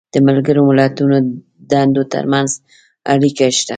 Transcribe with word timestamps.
د 0.13 0.15
ملګرو 0.27 0.61
ملتونو 0.69 1.15
د 1.23 1.29
دندو 1.71 2.03
تر 2.13 2.23
منځ 2.33 2.49
اړیکه 3.13 3.45
شته. 3.57 3.69